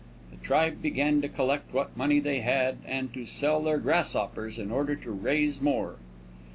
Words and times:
The 0.31 0.37
tribe 0.37 0.81
began 0.81 1.21
to 1.21 1.29
collect 1.29 1.75
what 1.75 1.95
money 1.95 2.19
they 2.19 2.39
had 2.39 2.77
and 2.87 3.13
to 3.13 3.27
sell 3.27 3.61
their 3.61 3.77
grasshoppers 3.77 4.57
in 4.57 4.71
order 4.71 4.95
to 4.95 5.11
raise 5.11 5.61
more. 5.61 5.97